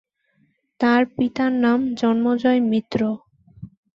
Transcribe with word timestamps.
তার 0.79 1.01
পিতার 1.15 1.51
নাম 1.63 1.79
জন্মজয় 1.99 2.61
মিত্র। 2.71 2.99